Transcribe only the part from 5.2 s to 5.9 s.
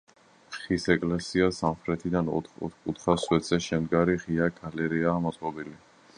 მოწყობილი.